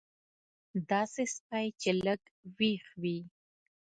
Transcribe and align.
داسې 0.89 1.23
سپی 1.35 1.67
چې 1.81 1.89
لږ 2.05 2.21
وېښ 2.57 2.85
وي. 3.01 3.19